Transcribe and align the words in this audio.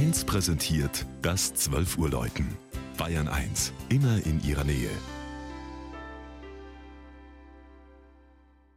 1 0.00 0.24
präsentiert 0.24 1.04
das 1.20 1.52
12 1.52 1.98
Uhr 1.98 2.08
Läuten. 2.08 2.56
Bayern 2.96 3.28
1, 3.28 3.74
immer 3.90 4.24
in 4.24 4.42
ihrer 4.42 4.64
Nähe. 4.64 4.88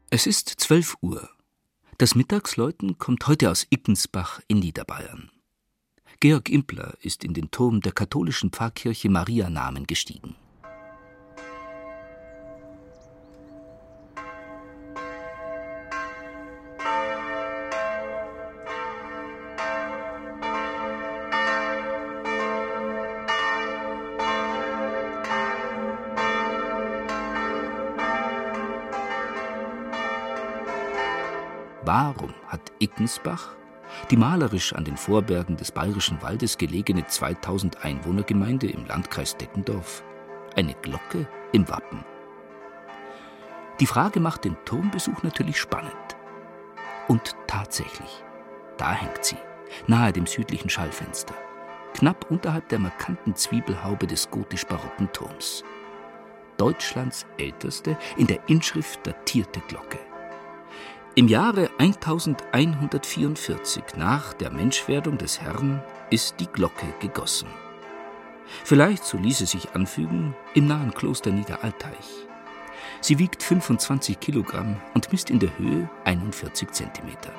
Es 0.10 0.28
ist 0.28 0.49
12 0.49 0.97
Uhr. 0.99 1.29
Das 1.97 2.15
Mittagsläuten 2.15 2.97
kommt 2.97 3.26
heute 3.26 3.49
aus 3.51 3.65
Ickensbach 3.70 4.42
in 4.49 4.60
Niederbayern. 4.60 5.31
Georg 6.20 6.49
Impler 6.49 6.96
ist 6.99 7.24
in 7.24 7.33
den 7.33 7.51
Turm 7.51 7.79
der 7.79 7.94
katholischen 7.94 8.51
Pfarrkirche 8.51 9.08
Marianamen 9.08 9.87
gestiegen. 9.87 10.35
Warum 31.85 32.33
hat 32.47 32.71
Ickensbach, 32.79 33.55
die 34.09 34.15
malerisch 34.15 34.73
an 34.73 34.85
den 34.85 34.95
Vorbergen 34.95 35.57
des 35.57 35.71
Bayerischen 35.71 36.21
Waldes 36.21 36.57
gelegene 36.57 37.05
2000 37.05 37.83
Einwohnergemeinde 37.83 38.67
im 38.67 38.85
Landkreis 38.85 39.35
Deckendorf, 39.35 40.01
eine 40.55 40.75
Glocke 40.75 41.27
im 41.51 41.67
Wappen? 41.67 42.05
Die 43.81 43.85
Frage 43.85 44.21
macht 44.21 44.45
den 44.45 44.55
Turmbesuch 44.63 45.23
natürlich 45.23 45.59
spannend. 45.59 45.91
Und 47.09 47.35
tatsächlich, 47.47 48.23
da 48.77 48.93
hängt 48.93 49.25
sie, 49.25 49.37
nahe 49.85 50.13
dem 50.13 50.25
südlichen 50.25 50.70
Schallfenster, 50.70 51.34
knapp 51.93 52.31
unterhalb 52.31 52.70
der 52.70 52.79
markanten 52.79 53.35
Zwiebelhaube 53.35 54.07
des 54.07 54.31
gotisch-barocken 54.31 55.12
Turms. 55.12 55.65
Deutschlands 56.55 57.25
älteste, 57.37 57.97
in 58.15 58.27
der 58.27 58.47
Inschrift 58.47 59.05
datierte 59.05 59.59
Glocke. 59.68 59.99
Im 61.15 61.27
Jahre 61.27 61.69
1144 61.77 63.83
nach 63.97 64.33
der 64.33 64.50
Menschwerdung 64.50 65.19
des 65.19 65.39
Herrn 65.39 65.80
ist 66.09 66.39
die 66.39 66.47
Glocke 66.47 66.88
gegossen. 67.02 67.50
Vielleicht, 68.64 69.03
so 69.03 69.19
ließe 69.19 69.45
sich 69.45 69.75
anfügen, 69.75 70.36
im 70.56 70.66
nahen 70.66 70.91
Kloster 70.91 71.30
Niederalteich. 71.30 72.25
Sie 73.00 73.19
wiegt 73.19 73.44
25 73.44 74.19
Kilogramm 74.19 74.78
und 74.95 75.11
misst 75.11 75.30
in 75.30 75.38
der 75.38 75.56
Höhe 75.59 75.88
41 76.06 76.72
Zentimeter. 76.72 77.31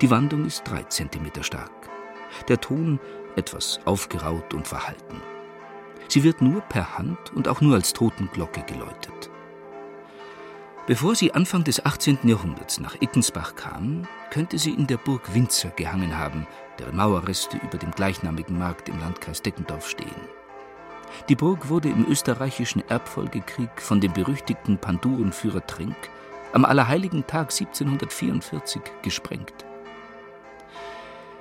Die 0.00 0.10
Wandung 0.10 0.46
ist 0.46 0.62
3 0.64 0.84
Zentimeter 0.84 1.42
stark. 1.42 1.90
Der 2.48 2.62
Ton 2.62 2.98
etwas 3.36 3.78
aufgeraut 3.84 4.54
und 4.54 4.66
verhalten. 4.66 5.20
Sie 6.08 6.24
wird 6.24 6.40
nur 6.40 6.62
per 6.62 6.96
Hand 6.96 7.34
und 7.34 7.46
auch 7.46 7.60
nur 7.60 7.74
als 7.74 7.92
Totenglocke 7.92 8.62
geläutet. 8.62 9.15
Bevor 10.86 11.16
sie 11.16 11.32
Anfang 11.34 11.64
des 11.64 11.84
18. 11.84 12.18
Jahrhunderts 12.22 12.78
nach 12.78 12.94
Ickensbach 13.00 13.56
kam, 13.56 14.06
könnte 14.30 14.56
sie 14.56 14.70
in 14.70 14.86
der 14.86 14.98
Burg 14.98 15.34
Winzer 15.34 15.70
gehangen 15.70 16.16
haben, 16.16 16.46
deren 16.78 16.94
Mauerreste 16.94 17.56
über 17.56 17.76
dem 17.76 17.90
gleichnamigen 17.90 18.56
Markt 18.56 18.88
im 18.88 19.00
Landkreis 19.00 19.42
Deckendorf 19.42 19.88
stehen. 19.88 20.14
Die 21.28 21.34
Burg 21.34 21.68
wurde 21.68 21.88
im 21.88 22.06
österreichischen 22.08 22.88
Erbfolgekrieg 22.88 23.82
von 23.82 24.00
dem 24.00 24.12
berüchtigten 24.12 24.78
Pandurenführer 24.78 25.66
Trink 25.66 25.96
am 26.52 26.64
Allerheiligen 26.64 27.26
Tag 27.26 27.50
1744 27.50 28.80
gesprengt. 29.02 29.64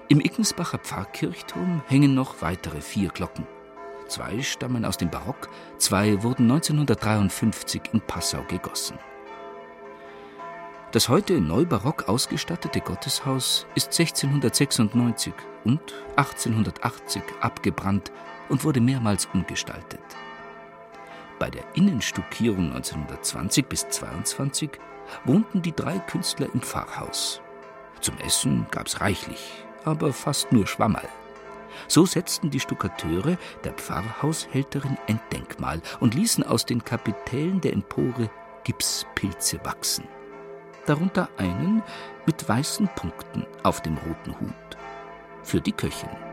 Im 0.07 0.21
Ickensbacher 0.21 0.79
Pfarrkirchturm 0.79 1.83
hängen 1.87 2.15
noch 2.15 2.41
weitere 2.41 2.81
vier 2.81 3.09
Glocken. 3.09 3.45
Zwei 4.07 4.41
stammen 4.41 4.85
aus 4.85 4.97
dem 4.97 5.11
Barock, 5.11 5.49
zwei 5.77 6.23
wurden 6.23 6.49
1953 6.51 7.81
in 7.93 8.01
Passau 8.01 8.43
gegossen. 8.47 8.97
Das 10.95 11.09
heute 11.09 11.41
neubarock 11.41 12.07
ausgestattete 12.07 12.79
Gotteshaus 12.79 13.67
ist 13.75 13.87
1696 13.87 15.33
und 15.65 15.81
1880 16.15 17.21
abgebrannt 17.41 18.13
und 18.47 18.63
wurde 18.63 18.79
mehrmals 18.79 19.27
umgestaltet. 19.33 19.99
Bei 21.37 21.49
der 21.49 21.65
Innenstuckierung 21.73 22.67
1920 22.71 23.65
bis 23.65 23.89
22 23.89 24.69
wohnten 25.25 25.61
die 25.61 25.75
drei 25.75 25.99
Künstler 25.99 26.47
im 26.53 26.61
Pfarrhaus. 26.61 27.41
Zum 27.99 28.17
Essen 28.19 28.65
gab's 28.71 29.01
reichlich, 29.01 29.65
aber 29.83 30.13
fast 30.13 30.53
nur 30.53 30.65
Schwammerl. 30.65 31.09
So 31.89 32.05
setzten 32.05 32.51
die 32.51 32.61
Stuckateure 32.61 33.37
der 33.65 33.73
Pfarrhaushälterin 33.73 34.97
ein 35.09 35.19
Denkmal 35.33 35.81
und 35.99 36.15
ließen 36.15 36.45
aus 36.45 36.65
den 36.65 36.85
Kapitellen 36.85 37.59
der 37.59 37.73
Empore 37.73 38.29
Gipspilze 38.63 39.59
wachsen 39.65 40.05
darunter 40.85 41.29
einen 41.37 41.83
mit 42.25 42.47
weißen 42.47 42.87
Punkten 42.95 43.45
auf 43.63 43.81
dem 43.81 43.97
roten 43.97 44.39
Hut 44.39 44.77
für 45.43 45.61
die 45.61 45.71
Köchin. 45.71 46.24